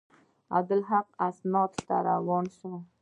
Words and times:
عبدالحق 0.57 1.07
سند 1.37 1.71
ته 1.87 1.95
روان 2.09 2.45
شو. 2.57 2.73